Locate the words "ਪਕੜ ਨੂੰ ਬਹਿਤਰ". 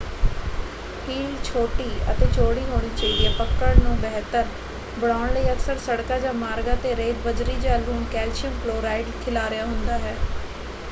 3.37-4.45